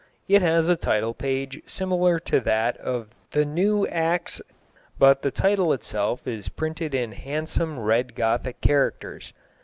It 0.27 0.41
has 0.41 0.67
a 0.67 0.75
title 0.75 1.13
page 1.13 1.61
similar 1.67 2.19
to 2.21 2.39
that 2.39 2.75
of 2.77 3.09
the 3.33 3.45
Nevv 3.45 3.87
Actis, 3.93 4.41
but 4.97 5.21
the 5.21 5.29
title 5.29 5.73
itself 5.73 6.25
is 6.25 6.49
printed 6.49 6.95
in 6.95 7.11
handsome 7.11 7.77
red 7.77 8.15
Gothic 8.15 8.61
characters. 8.61 9.31